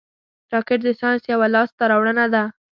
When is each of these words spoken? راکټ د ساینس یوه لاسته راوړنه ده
راکټ 0.53 0.79
د 0.85 0.89
ساینس 0.99 1.23
یوه 1.33 1.47
لاسته 1.55 1.83
راوړنه 1.91 2.25
ده 2.33 2.43